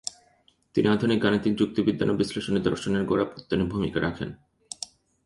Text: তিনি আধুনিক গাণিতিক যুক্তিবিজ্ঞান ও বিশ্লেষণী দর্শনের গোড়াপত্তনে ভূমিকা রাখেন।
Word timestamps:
তিনি 0.75 0.87
আধুনিক 0.87 1.19
গাণিতিক 1.23 1.53
যুক্তিবিজ্ঞান 1.55 2.09
ও 2.09 2.13
বিশ্লেষণী 2.13 2.59
দর্শনের 2.59 3.03
গোড়াপত্তনে 3.05 3.63
ভূমিকা 3.63 3.99
রাখেন। 4.01 4.29